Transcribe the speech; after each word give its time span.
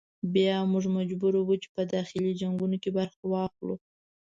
بیا 0.33 0.57
موږ 0.71 0.85
مجبور 0.97 1.33
وو 1.37 1.55
چې 1.61 1.67
په 1.75 1.81
داخلي 1.93 2.31
جنګونو 2.41 2.77
کې 2.83 2.89
برخه 2.97 3.23
واخلو. 3.31 3.75